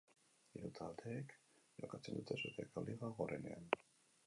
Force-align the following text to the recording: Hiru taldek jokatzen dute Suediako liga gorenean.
Hiru 0.59 0.71
taldek 0.79 1.35
jokatzen 1.83 2.19
dute 2.19 2.41
Suediako 2.43 2.85
liga 2.91 3.13
gorenean. 3.21 3.73